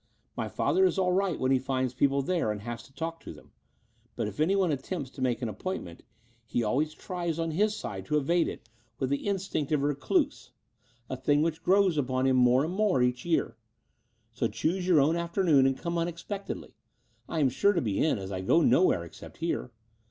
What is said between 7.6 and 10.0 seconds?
side to evade it with the instinct of a